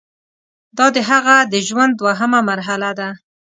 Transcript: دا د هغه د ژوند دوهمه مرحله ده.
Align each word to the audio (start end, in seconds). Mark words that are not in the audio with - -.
دا 0.77 0.85
د 0.95 0.97
هغه 1.09 1.35
د 1.53 1.55
ژوند 1.67 1.93
دوهمه 1.97 2.39
مرحله 2.49 2.89
ده. 2.99 3.09